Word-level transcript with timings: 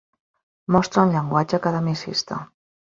Mostra 0.77 1.03
un 1.09 1.13
llenguatge 1.17 1.61
academicista. 1.61 2.45